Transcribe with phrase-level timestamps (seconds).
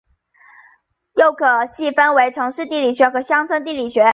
[1.13, 4.03] 又可细分为城市地理学和乡村地理学。